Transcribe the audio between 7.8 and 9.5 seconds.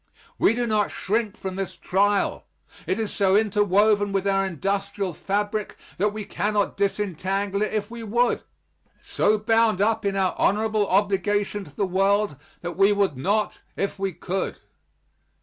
we would so